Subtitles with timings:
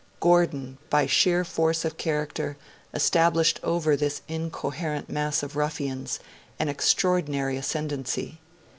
[0.19, 2.57] Gordon, by sheer force of character,
[2.91, 6.19] established over this incoherent mass of ruffians
[6.57, 8.39] an extraordinary ascendancy.